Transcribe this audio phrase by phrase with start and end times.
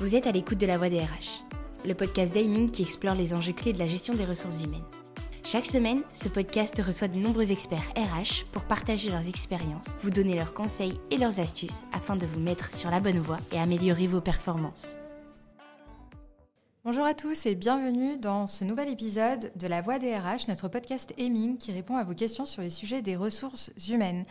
[0.00, 1.44] Vous êtes à l'écoute de la Voix des RH,
[1.84, 4.86] le podcast d'Aiming qui explore les enjeux clés de la gestion des ressources humaines.
[5.44, 10.36] Chaque semaine, ce podcast reçoit de nombreux experts RH pour partager leurs expériences, vous donner
[10.36, 14.06] leurs conseils et leurs astuces afin de vous mettre sur la bonne voie et améliorer
[14.06, 14.96] vos performances.
[16.82, 20.68] Bonjour à tous et bienvenue dans ce nouvel épisode de La Voix des RH, notre
[20.68, 24.24] podcast Aiming qui répond à vos questions sur les sujets des ressources humaines.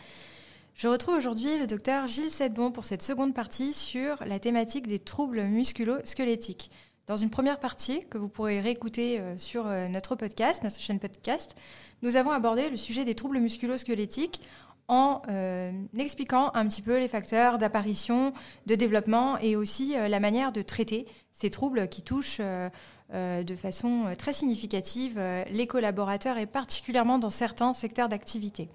[0.80, 4.98] Je retrouve aujourd'hui le docteur Gilles Sedbon pour cette seconde partie sur la thématique des
[4.98, 6.70] troubles musculo-squelettiques.
[7.06, 10.98] Dans une première partie que vous pourrez réécouter euh, sur euh, notre podcast, notre chaîne
[10.98, 11.54] podcast,
[12.00, 14.40] nous avons abordé le sujet des troubles musculo-squelettiques
[14.88, 18.32] en euh, expliquant un petit peu les facteurs d'apparition,
[18.64, 24.32] de développement et aussi la manière de traiter ces troubles qui touchent de façon très
[24.32, 25.20] significative
[25.52, 28.68] les collaborateurs et particulièrement dans certains secteurs d'activité.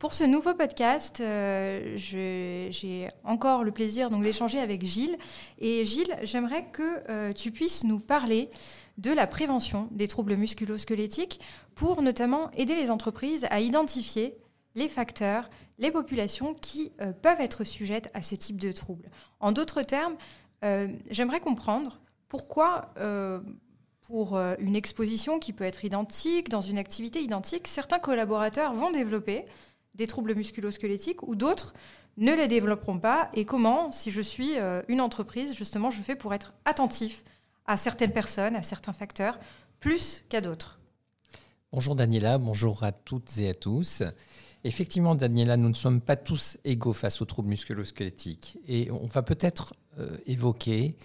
[0.00, 5.18] Pour ce nouveau podcast, euh, j'ai encore le plaisir d'échanger avec Gilles.
[5.58, 8.48] Et Gilles, j'aimerais que euh, tu puisses nous parler
[8.96, 11.40] de la prévention des troubles musculo-squelettiques
[11.74, 14.38] pour notamment aider les entreprises à identifier
[14.74, 19.10] les facteurs, les populations qui euh, peuvent être sujettes à ce type de troubles.
[19.38, 20.16] En d'autres termes,
[21.10, 22.94] j'aimerais comprendre pourquoi
[24.02, 29.46] pour une exposition qui peut être identique, dans une activité identique, certains collaborateurs vont développer
[29.94, 31.74] des troubles musculo-squelettiques ou d'autres
[32.16, 36.16] ne les développeront pas et comment, si je suis euh, une entreprise, justement, je fais
[36.16, 37.24] pour être attentif
[37.66, 39.38] à certaines personnes, à certains facteurs,
[39.78, 40.80] plus qu'à d'autres.
[41.72, 44.02] Bonjour Daniela, bonjour à toutes et à tous.
[44.64, 49.22] Effectivement, Daniela, nous ne sommes pas tous égaux face aux troubles musculo-squelettiques et on va
[49.22, 50.96] peut-être euh, évoquer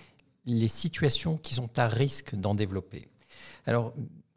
[0.45, 3.07] les situations qui sont à risque d'en développer.
[3.65, 3.93] Alors,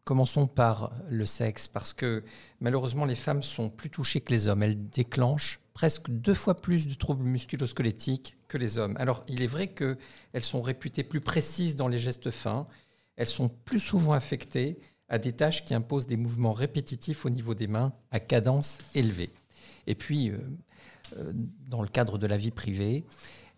[0.08, 2.24] Commençons par le sexe, parce que
[2.60, 4.62] malheureusement les femmes sont plus touchées que les hommes.
[4.62, 8.96] Elles déclenchent presque deux fois plus de troubles musculo-squelettiques que les hommes.
[8.98, 9.98] Alors il est vrai qu'elles
[10.40, 12.66] sont réputées plus précises dans les gestes fins,
[13.16, 14.78] elles sont plus souvent affectées
[15.10, 19.28] à des tâches qui imposent des mouvements répétitifs au niveau des mains à cadence élevée.
[19.86, 20.38] Et puis, euh,
[21.18, 21.34] euh,
[21.66, 23.04] dans le cadre de la vie privée,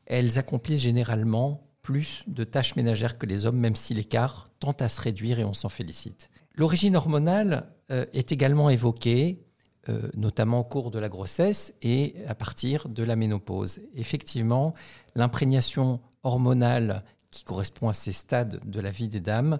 [0.04, 4.88] elles accomplissent généralement plus de tâches ménagères que les hommes, même si l'écart tend à
[4.88, 6.28] se réduire et on s'en félicite.
[6.60, 9.46] L'origine hormonale euh, est également évoquée,
[9.88, 13.80] euh, notamment au cours de la grossesse et à partir de la ménopause.
[13.94, 14.74] Effectivement,
[15.14, 19.58] l'imprégnation hormonale qui correspond à ces stades de la vie des dames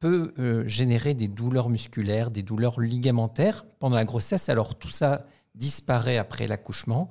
[0.00, 4.48] peut euh, générer des douleurs musculaires, des douleurs ligamentaires pendant la grossesse.
[4.48, 7.10] Alors tout ça disparaît après l'accouchement,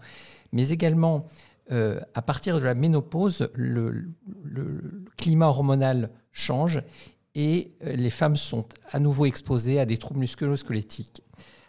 [0.51, 1.28] mais également
[1.69, 4.12] à partir de la ménopause, le,
[4.44, 6.84] le climat hormonal change
[7.36, 11.22] et euh, les femmes sont à nouveau exposées à des troubles musculo-squelettiques.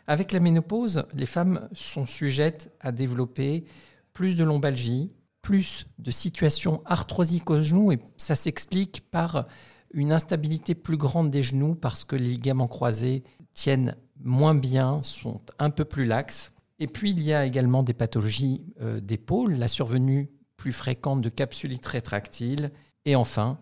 [0.06, 3.64] Avec la ménopause, les femmes sont sujettes à développer
[4.12, 5.10] plus de lombalgie,
[5.40, 9.46] plus de situations arthrosiques aux genoux, et ça s'explique par
[9.92, 13.22] une instabilité plus grande des genoux parce que les ligaments croisés
[13.52, 16.52] tiennent moins bien, sont un peu plus laxes.
[16.78, 21.28] Et puis il y a également des pathologies euh, d'épaule, la survenue plus fréquente de
[21.28, 22.72] capsulites rétractiles,
[23.04, 23.58] et enfin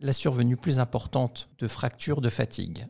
[0.00, 2.86] la survenue plus importante de fractures de fatigue.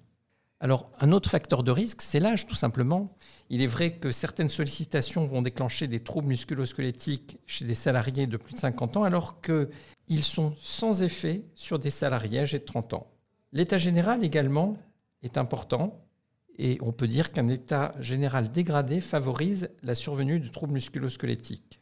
[0.61, 3.15] Alors, un autre facteur de risque, c'est l'âge, tout simplement.
[3.49, 8.37] Il est vrai que certaines sollicitations vont déclencher des troubles musculo-squelettiques chez des salariés de
[8.37, 12.95] plus de 50 ans, alors qu'ils sont sans effet sur des salariés âgés de 30
[12.95, 13.07] ans.
[13.53, 14.77] L'état général également
[15.23, 16.05] est important,
[16.59, 21.79] et on peut dire qu'un état général dégradé favorise la survenue de troubles musculo-squelettiques.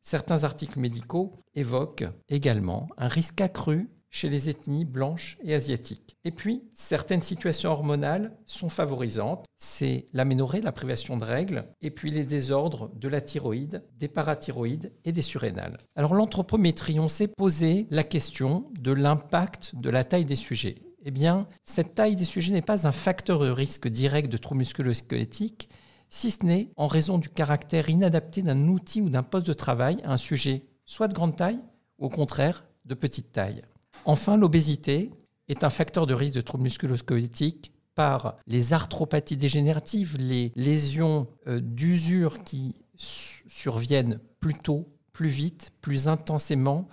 [0.00, 6.16] Certains articles médicaux évoquent également un risque accru chez les ethnies blanches et asiatiques.
[6.24, 9.44] Et puis, certaines situations hormonales sont favorisantes.
[9.58, 14.90] C'est l'aménorrhée, la privation de règles, et puis les désordres de la thyroïde, des parathyroïdes
[15.04, 15.76] et des surrénales.
[15.96, 20.76] Alors l'anthropométrie, on s'est posé la question de l'impact de la taille des sujets.
[21.04, 24.60] Eh bien, cette taille des sujets n'est pas un facteur de risque direct de troubles
[24.60, 25.68] musculo-squelettiques,
[26.08, 30.00] si ce n'est en raison du caractère inadapté d'un outil ou d'un poste de travail
[30.04, 31.60] à un sujet soit de grande taille,
[31.98, 33.62] ou au contraire de petite taille.
[34.04, 35.10] Enfin, l'obésité
[35.48, 41.60] est un facteur de risque de troubles musculo-squelettiques par les arthropathies dégénératives, les lésions euh,
[41.60, 46.88] d'usure qui surviennent plus tôt, plus vite, plus intensément,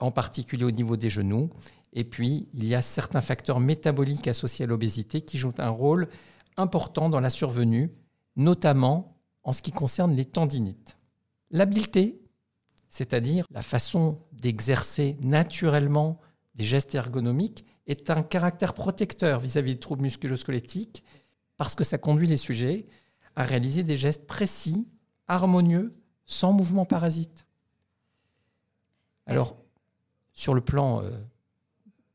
[0.00, 1.50] en particulier au niveau des genoux.
[1.92, 6.08] Et puis, il y a certains facteurs métaboliques associés à l'obésité qui jouent un rôle
[6.56, 7.90] important dans la survenue,
[8.36, 10.98] notamment en ce qui concerne les tendinites.
[11.50, 12.20] L'habileté,
[12.88, 16.20] c'est-à-dire la façon d'exercer naturellement
[16.58, 21.04] des gestes ergonomiques est un caractère protecteur vis-à-vis des troubles musculosquelettiques
[21.56, 22.86] parce que ça conduit les sujets
[23.36, 24.88] à réaliser des gestes précis,
[25.28, 25.94] harmonieux,
[26.26, 27.46] sans mouvement parasite.
[29.26, 29.56] Alors,
[30.32, 31.10] sur le plan euh,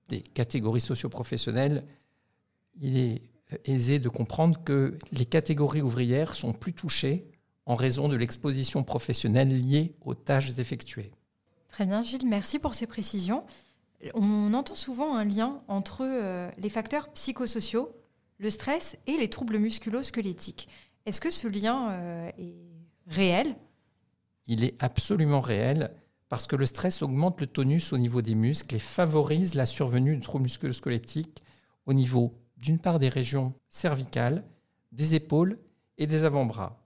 [0.09, 1.85] des catégories socio-professionnelles,
[2.79, 3.21] il est
[3.65, 7.31] aisé de comprendre que les catégories ouvrières sont plus touchées
[7.65, 11.11] en raison de l'exposition professionnelle liée aux tâches effectuées.
[11.69, 13.43] Très bien, Gilles, merci pour ces précisions.
[14.13, 17.95] On entend souvent un lien entre euh, les facteurs psychosociaux,
[18.37, 20.67] le stress et les troubles musculo-squelettiques.
[21.05, 22.55] Est-ce que ce lien euh, est
[23.07, 23.55] réel?
[24.47, 25.91] Il est absolument réel
[26.29, 30.17] parce que le stress augmente le tonus au niveau des muscles et favorise la survenue
[30.17, 31.41] de troubles musculo-squelettiques
[31.85, 34.43] au niveau d'une part des régions cervicales,
[34.91, 35.59] des épaules
[35.97, 36.83] et des avant-bras.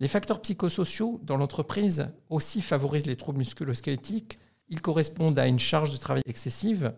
[0.00, 4.38] Les facteurs psychosociaux dans l'entreprise aussi favorisent les troubles musculo-squelettiques.
[4.68, 6.92] Ils correspondent à une charge de travail excessive,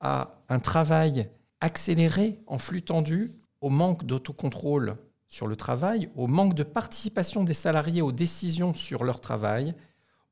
[0.00, 1.28] à un travail
[1.60, 4.96] accéléré en flux tendu, au manque d'autocontrôle
[5.28, 9.74] sur le travail, au manque de participation des salariés aux décisions sur leur travail,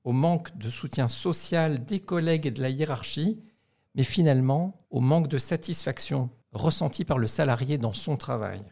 [0.04, 3.40] au manque de soutien social des collègues et de la hiérarchie,
[3.94, 8.62] mais finalement au manque de satisfaction ressentie par le salarié dans son travail.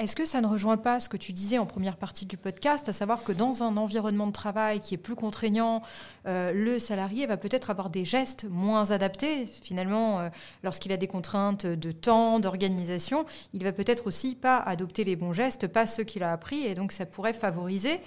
[0.00, 2.88] Est-ce que ça ne rejoint pas ce que tu disais en première partie du podcast,
[2.88, 5.82] à savoir que dans un environnement de travail qui est plus contraignant,
[6.26, 10.30] euh, le salarié va peut-être avoir des gestes moins adaptés finalement euh,
[10.62, 15.34] lorsqu'il a des contraintes de temps, d'organisation, il va peut-être aussi pas adopter les bons
[15.34, 18.00] gestes, pas ceux qu'il a appris, et donc ça pourrait favoriser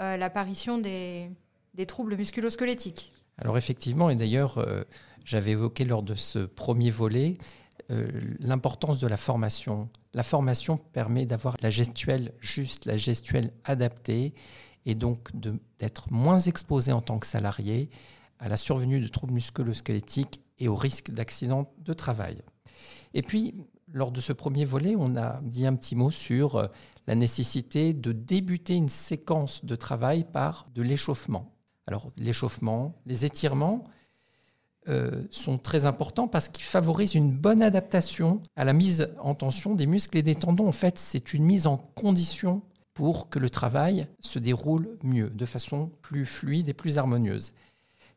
[0.00, 1.30] euh, l'apparition des,
[1.72, 3.10] des, troubles musculo-squelettiques.
[3.38, 4.62] Alors effectivement, et d'ailleurs
[5.24, 7.38] j'avais évoqué lors de ce premier volet
[7.88, 9.88] l'importance de la formation
[10.18, 14.34] la formation permet d'avoir la gestuelle juste, la gestuelle adaptée,
[14.84, 15.30] et donc
[15.78, 17.90] d'être moins exposé en tant que salarié
[18.38, 22.42] à la survenue de troubles musculo-squelettiques et au risque d'accident de travail.
[23.14, 23.54] Et puis,
[23.92, 26.66] lors de ce premier volet, on a dit un petit mot sur euh,
[27.06, 31.54] la nécessité de débuter une séquence de travail par de l'échauffement.
[31.86, 33.84] Alors, l'échauffement, les étirements,
[34.88, 39.74] euh, sont très importants parce qu'ils favorisent une bonne adaptation à la mise en tension
[39.74, 40.66] des muscles et des tendons.
[40.66, 42.62] En fait, c'est une mise en condition
[42.94, 47.52] pour que le travail se déroule mieux, de façon plus fluide et plus harmonieuse.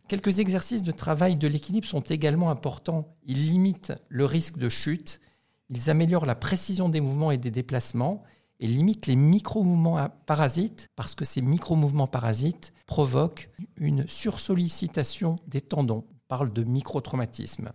[0.08, 3.16] Quelques exercices de travail de l'équilibre sont également importants.
[3.26, 5.22] Ils limitent le risque de chute,
[5.70, 8.24] ils améliorent la précision des mouvements et des déplacements
[8.60, 16.06] et limitent les micro-mouvements parasites parce que ces micro-mouvements parasites provoquent une sursollicitation des tendons
[16.32, 17.72] parle de microtraumatisme.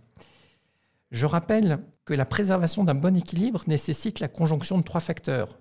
[1.11, 5.59] Je rappelle que la préservation d'un bon équilibre nécessite la conjonction de trois facteurs.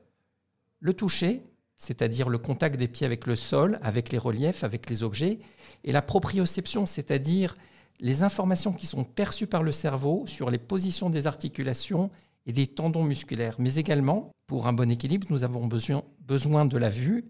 [0.81, 1.43] Le toucher,
[1.77, 5.41] c'est-à-dire le contact des pieds avec le sol, avec les reliefs, avec les objets,
[5.85, 7.55] et la proprioception, c'est-à-dire
[8.01, 12.11] les informations qui sont perçues par le cerveau sur les positions des articulations
[12.47, 13.57] et des tendons musculaires.
[13.59, 17.27] Mais également, pour un bon équilibre, nous avons besoin de la vue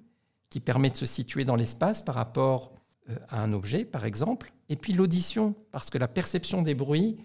[0.49, 2.73] qui permet de se situer dans l'espace par rapport
[3.11, 7.17] euh, à un objet, par exemple, et puis l'audition, parce que la perception des bruits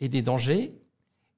[0.00, 0.74] et des dangers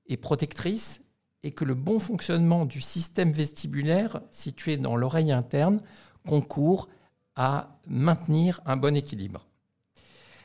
[0.08, 1.02] est protectrice
[1.42, 5.80] et que le bon fonctionnement du système vestibulaire situé dans l'oreille interne
[6.26, 6.88] concourt
[7.36, 9.46] à maintenir un bon équilibre.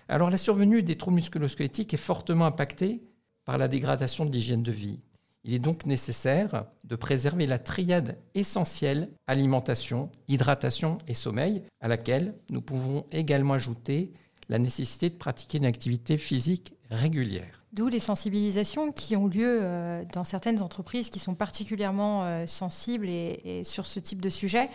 [0.07, 3.01] Alors la survenue des troubles musculosquelettiques est fortement impactée
[3.45, 4.99] par la dégradation de l'hygiène de vie.
[5.43, 12.35] Il est donc nécessaire de préserver la triade essentielle alimentation, hydratation et sommeil, à laquelle
[12.49, 14.11] nous pouvons également ajouter
[14.49, 17.63] la nécessité de pratiquer une activité physique régulière.
[17.71, 23.07] D'où les sensibilisations qui ont lieu euh, dans certaines entreprises qui sont particulièrement euh, sensibles
[23.07, 24.69] et, sur ce type de sujet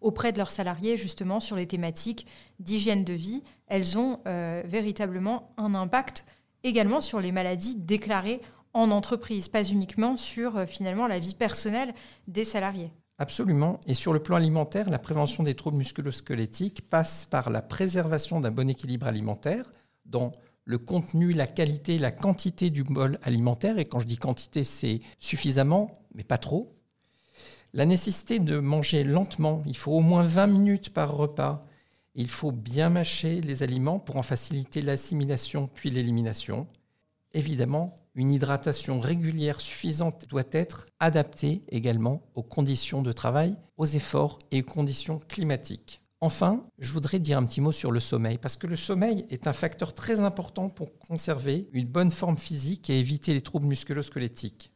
[0.00, 2.26] auprès de leurs salariés, justement sur les thématiques
[2.60, 3.42] d'hygiène de vie.
[3.66, 6.24] Elles ont euh, véritablement un impact
[6.62, 8.40] également sur les maladies déclarées
[8.74, 11.94] en entreprise, pas uniquement sur finalement la vie personnelle
[12.28, 12.92] des salariés.
[13.18, 13.80] Absolument.
[13.86, 18.50] Et sur le plan alimentaire, la prévention des troubles musculosquelettiques passe par la préservation d'un
[18.50, 19.70] bon équilibre alimentaire
[20.04, 20.32] dans
[20.64, 23.78] le contenu, la qualité, la quantité du bol alimentaire.
[23.78, 26.76] Et quand je dis quantité, c'est suffisamment, mais pas trop.
[27.72, 29.62] La nécessité de manger lentement.
[29.66, 31.60] Il faut au moins 20 minutes par repas.
[32.14, 36.66] Il faut bien mâcher les aliments pour en faciliter l'assimilation puis l'élimination.
[37.36, 44.38] Évidemment, une hydratation régulière suffisante doit être adaptée également aux conditions de travail, aux efforts
[44.50, 46.00] et aux conditions climatiques.
[46.22, 49.46] Enfin, je voudrais dire un petit mot sur le sommeil, parce que le sommeil est
[49.46, 54.72] un facteur très important pour conserver une bonne forme physique et éviter les troubles musculo-squelettiques.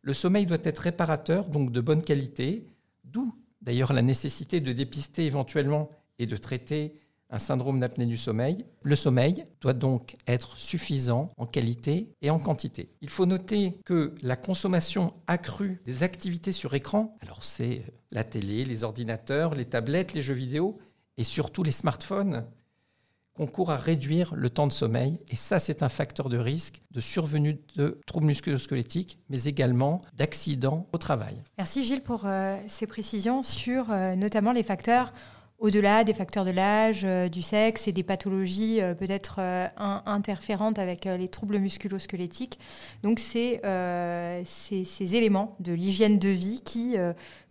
[0.00, 2.64] Le sommeil doit être réparateur, donc de bonne qualité,
[3.04, 6.94] d'où d'ailleurs la nécessité de dépister éventuellement et de traiter
[7.30, 8.64] un syndrome d'apnée du sommeil.
[8.82, 12.90] Le sommeil doit donc être suffisant en qualité et en quantité.
[13.00, 18.64] Il faut noter que la consommation accrue des activités sur écran, alors c'est la télé,
[18.64, 20.78] les ordinateurs, les tablettes, les jeux vidéo
[21.16, 22.46] et surtout les smartphones,
[23.38, 25.20] concourent à réduire le temps de sommeil.
[25.28, 30.88] Et ça, c'est un facteur de risque de survenue de troubles musculo-squelettiques, mais également d'accidents
[30.92, 31.44] au travail.
[31.56, 35.12] Merci Gilles pour euh, ces précisions sur euh, notamment les facteurs
[35.58, 40.78] au-delà des facteurs de l'âge, euh, du sexe et des pathologies euh, peut-être euh, interférentes
[40.78, 42.58] avec les troubles musculo-squelettiques.
[43.02, 43.60] Donc c'est
[44.44, 46.96] ces éléments de l'hygiène de vie qui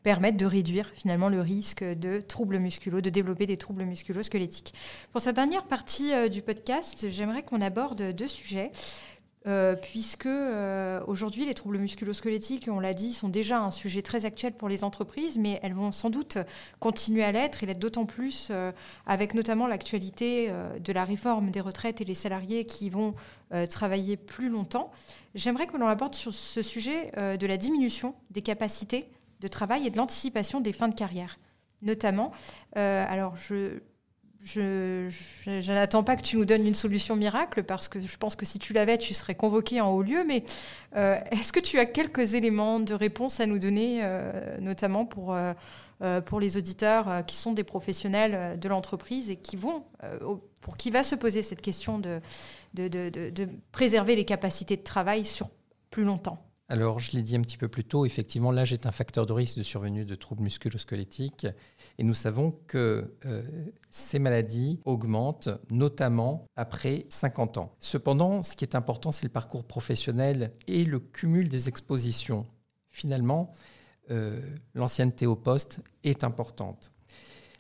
[0.04, 4.74] permettent de réduire finalement le risque de troubles musculo, de développer des troubles musculo-squelettiques.
[5.12, 8.72] Pour cette dernière partie du podcast, j'aimerais qu'on aborde deux sujets.
[9.46, 14.25] Euh, puisque euh, aujourd'hui les troubles musculosquelettiques, on l'a dit, sont déjà un sujet très
[14.25, 16.38] actuel pour les entreprises, mais elles vont sans doute
[16.79, 18.74] continuer à l'être, et l'être d'autant plus euh,
[19.06, 23.13] avec notamment l'actualité de la réforme des retraites et les salariés qui vont
[23.70, 24.91] travailler plus longtemps.
[25.36, 29.89] J'aimerais que l'on aborde sur ce sujet de la diminution des capacités de travail et
[29.89, 31.39] de l'anticipation des fins de carrière.
[31.82, 32.32] Notamment,
[32.74, 33.79] alors je,
[34.48, 38.46] je, n'attends pas que tu nous donnes une solution miracle parce que je pense que
[38.46, 40.24] si tu l'avais, tu serais convoqué en haut lieu.
[40.25, 40.44] Mais
[40.96, 45.36] euh, est-ce que tu as quelques éléments de réponse à nous donner, euh, notamment pour,
[45.36, 49.84] euh, pour les auditeurs qui sont des professionnels de l'entreprise et qui vont,
[50.62, 52.22] pour qui va se poser cette question de
[53.72, 55.50] préserver les capacités de travail sur
[55.89, 56.47] plus longtemps?
[56.70, 59.32] Alors, je l'ai dit un petit peu plus tôt, effectivement, l'âge est un facteur de
[59.32, 61.48] risque de survenue de troubles musculo-squelettiques.
[61.98, 63.42] Et nous savons que euh,
[63.90, 67.74] ces maladies augmentent, notamment après 50 ans.
[67.80, 72.46] Cependant, ce qui est important, c'est le parcours professionnel et le cumul des expositions.
[72.92, 73.54] Finalement,
[74.12, 74.42] euh,
[74.76, 76.92] l'ancienneté au poste est importante.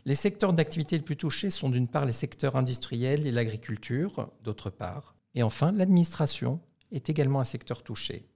[0.03, 4.69] Les secteurs d'activité les plus touchés sont d'une part les secteurs industriels et l'agriculture, d'autre
[4.69, 5.15] part.
[5.33, 6.59] Et enfin, l'administration
[6.91, 8.27] est également un secteur touché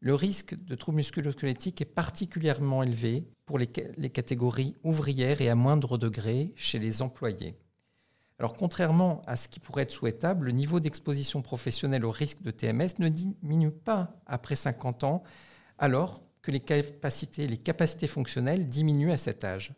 [0.00, 5.98] le risque de troubles musculo-squelettiques est particulièrement élevé pour les, catégories ouvrières et à moindre
[5.98, 7.54] degré chez les employés.
[8.38, 12.50] Alors contrairement à ce qui pourrait être souhaitable, le niveau d'exposition professionnelle au risque de
[12.50, 15.22] TMS ne diminue pas après 50 ans,
[15.78, 19.74] alors que les capacités, les capacités fonctionnelles diminuent à cet âge.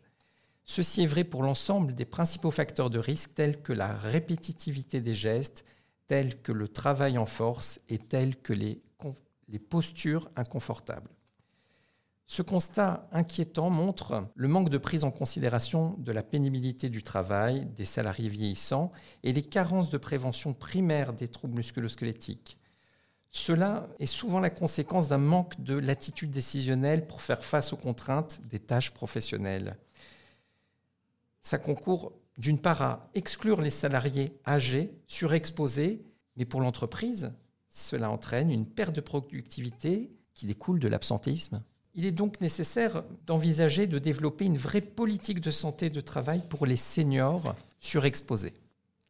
[0.63, 5.15] Ceci est vrai pour l'ensemble des principaux facteurs de risque tels que la répétitivité des
[5.15, 5.65] gestes,
[6.07, 8.81] tels que le travail en force et tels que les
[9.49, 11.09] les postures inconfortables.
[12.27, 17.65] Ce constat inquiétant montre le manque de prise en considération de la pénibilité du travail
[17.75, 18.91] des salariés vieillissants
[19.23, 22.57] et les carences de prévention primaire des troubles musculosquelettiques.
[23.29, 28.41] Cela est souvent la conséquence d'un manque de latitude décisionnelle pour faire face aux contraintes
[28.47, 29.75] des tâches professionnelles.
[31.41, 36.05] Ça concourt d'une part à exclure les salariés âgés, surexposés,
[36.37, 37.33] mais pour l'entreprise,
[37.73, 41.63] cela entraîne une perte de productivité qui découle de l'absentéisme.
[41.95, 46.67] Il est donc nécessaire d'envisager de développer une vraie politique de santé de travail pour
[46.67, 48.53] les seniors surexposés.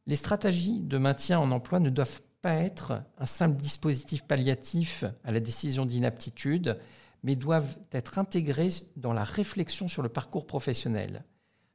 [0.08, 5.32] Les stratégies de maintien en emploi ne doivent pas être un simple dispositif palliatif à
[5.32, 6.80] la décision d'inaptitude,
[7.22, 11.24] mais doivent être intégrées dans la réflexion sur le parcours professionnel.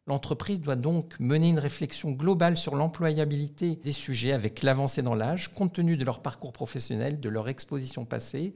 [0.08, 5.52] L'entreprise doit donc mener une réflexion globale sur l'employabilité des sujets avec l'avancée dans l'âge,
[5.52, 8.54] compte tenu de leur parcours professionnel, de leur exposition passée,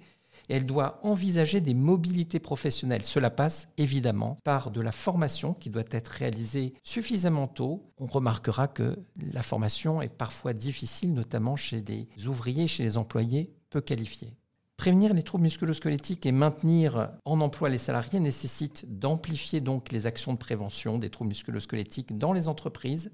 [0.48, 3.04] et elle doit envisager des mobilités professionnelles.
[3.04, 7.84] Cela passe évidemment par de la formation qui doit être réalisée suffisamment tôt.
[7.98, 13.52] On remarquera que la formation est parfois difficile, notamment chez des ouvriers, chez les employés
[13.68, 14.34] peu qualifiés.
[14.82, 20.32] Prévenir les troubles musculosquelettiques et maintenir en emploi les salariés nécessite d'amplifier donc les actions
[20.32, 23.12] de prévention des troubles musculosquelettiques dans les entreprises,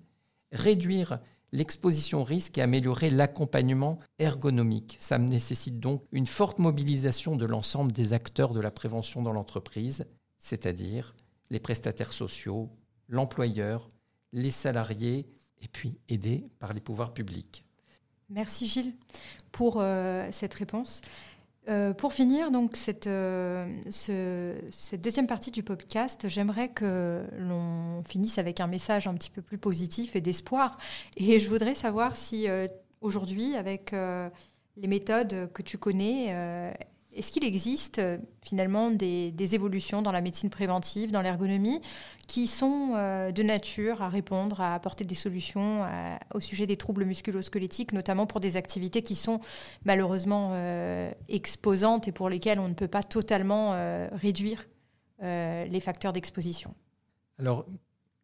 [0.51, 1.19] réduire
[1.53, 4.97] l'exposition au risque et améliorer l'accompagnement ergonomique.
[4.99, 10.07] Ça nécessite donc une forte mobilisation de l'ensemble des acteurs de la prévention dans l'entreprise,
[10.39, 11.15] c'est-à-dire
[11.51, 12.71] les prestataires sociaux,
[13.11, 13.91] l'employeur,
[14.33, 15.27] les salariés,
[15.61, 17.63] et puis aidés par les pouvoirs publics.
[18.31, 18.95] Merci Gilles
[19.53, 21.03] pour euh, cette réponse.
[21.69, 28.39] Euh, pour finir, donc, cette, euh, cette, deuxième partie du podcast, j'aimerais que l'on finisse
[28.39, 30.79] avec un message un petit peu plus positif et d'espoir.
[31.19, 32.69] Et je voudrais savoir si euh,
[33.03, 36.75] aujourd'hui, avec les méthodes que tu connais,
[37.19, 41.81] est-ce qu'il existe euh, finalement des, évolutions dans la médecine préventive, dans l'ergonomie,
[42.27, 45.87] qui sont euh, de nature à répondre, à apporter des solutions
[46.35, 49.41] au sujet des troubles musculo-squelettiques, notamment pour des activités qui sont
[49.85, 53.75] malheureusement euh, exposantes et pour lesquelles on ne peut pas totalement
[54.13, 54.69] réduire
[55.21, 56.75] les facteurs d'exposition?
[57.39, 57.67] Alors,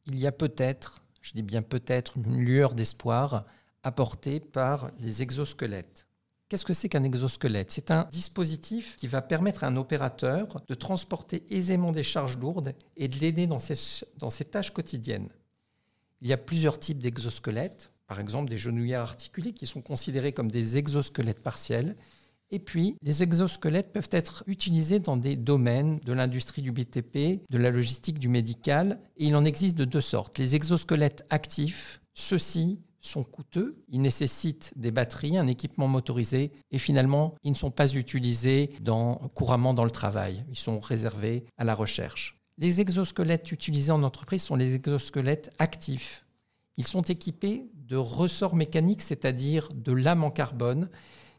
[0.07, 3.45] il y a peut-être, je dis bien peut-être, une lueur d'espoir
[3.83, 6.04] apportée par les exosquelettes.
[6.55, 7.73] Qu'est-ce que c'est qu'un exosquelette?
[7.73, 12.77] C'est un dispositif qui va permettre à un opérateur de transporter aisément des charges lourdes
[12.97, 13.75] et de l'aider dans ses,
[14.19, 15.31] dans ses tâches quotidiennes.
[16.23, 17.91] Il y a plusieurs types d'exosquelettes.
[18.07, 21.97] par exemple des genouillères articulées qui sont considérées comme des exosquelettes partiels.
[22.53, 27.59] Et puis, les exosquelettes peuvent être utilisés dans des domaines de l'industrie du BTP, de
[27.59, 29.01] la logistique, du médical.
[29.17, 30.39] Et il en existe de deux sortes.
[30.39, 37.35] Les exosquelettes actifs, ceux-ci sont coûteux, ils nécessitent des batteries, un équipement motorisé, et finalement,
[37.43, 38.71] ils ne sont pas utilisés
[39.35, 40.45] couramment dans le travail.
[40.51, 42.41] Ils sont réservés à la recherche.
[42.59, 46.25] Les exosquelettes utilisés en entreprise sont les exosquelettes actifs.
[46.77, 50.89] Ils sont équipés de ressorts mécaniques, c'est-à-dire de lames en carbone,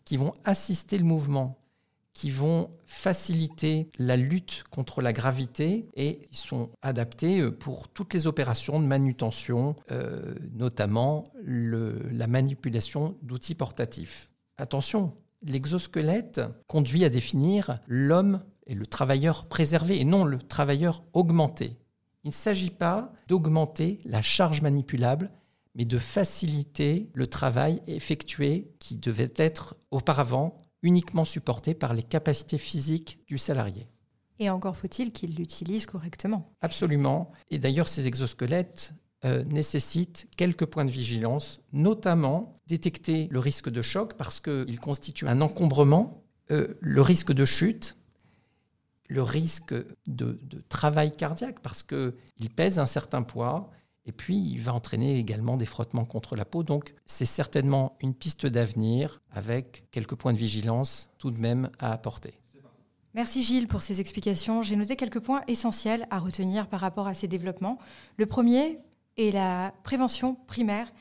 [0.04, 1.58] qui vont assister le mouvement,
[2.16, 8.26] qui vont faciliter la lutte contre la gravité et sont adaptés euh, pour toutes les
[8.26, 14.30] opérations de manutention, euh, notamment la manipulation d'outils portatifs.
[14.58, 21.78] Attention, l'exosquelette conduit à définir l'homme et le travailleur préservé et non le travailleur augmenté.
[22.24, 25.32] Il ne s'agit pas d'augmenter la charge manipulable,
[25.76, 32.60] mais de faciliter le travail effectué qui devait être auparavant uniquement supporté par les capacités
[32.60, 33.88] physiques du salarié.
[34.38, 36.46] Et encore faut-il qu'il l'utilise correctement.
[36.62, 37.32] Absolument.
[37.50, 38.94] Et d'ailleurs, ces exosquelettes
[39.26, 45.28] euh, nécessitent quelques points de vigilance, notamment détecter le risque de choc parce qu'il constitue
[45.28, 47.98] un encombrement, euh, le risque de chute,
[49.08, 53.72] le risque de, de travail cardiaque parce qu'il pèse un certain poids
[54.08, 56.64] et puis, il va entraîner également des frottements contre la peau.
[56.64, 61.92] Donc, c'est certainement une piste d'avenir avec quelques points de vigilance tout de même à
[61.92, 62.40] apporter.
[63.16, 64.62] Merci Gilles pour ces explications.
[64.62, 67.80] J'ai noté quelques points essentiels à retenir par rapport à ces développements.
[68.18, 68.80] Le premier
[69.18, 70.92] est la prévention primaire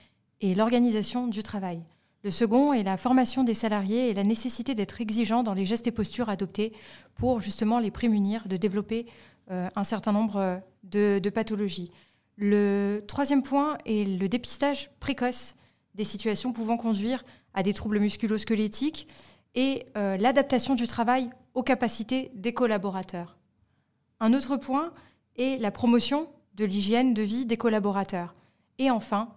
[0.40, 1.82] et l'organisation du travail.
[2.22, 5.88] Le second est la formation des salariés et la nécessité d'être exigeant dans les gestes
[5.88, 6.72] et postures adoptés
[7.16, 9.06] pour justement les prémunir de développer
[9.50, 11.90] euh, un certain nombre de pathologies.
[12.36, 15.54] Le troisième point est le dépistage précoce
[15.94, 17.24] des situations pouvant conduire
[17.54, 19.06] à des troubles musculo-squelettiques
[19.54, 23.38] et euh, l'adaptation du travail aux capacités des collaborateurs.
[24.18, 24.92] Un autre point
[25.36, 28.34] est la promotion de l'hygiène de vie des collaborateurs.
[28.78, 29.32] Et enfin,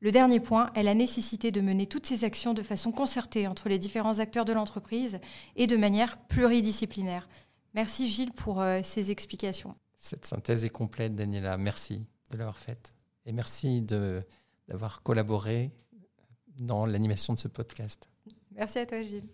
[0.00, 3.68] le dernier point est la nécessité de mener toutes ces actions de façon concertée entre
[3.68, 5.20] les différents acteurs de l'entreprise
[5.54, 7.28] et de manière pluridisciplinaire.
[7.74, 9.76] Merci Gilles pour euh, ces explications.
[9.96, 11.56] Cette synthèse est complète, Daniela.
[11.56, 12.94] Merci de l'avoir faite.
[13.26, 15.70] Et merci d'avoir collaboré
[16.58, 18.08] dans l'animation de ce podcast.
[18.52, 19.28] Merci à toi, Gilles.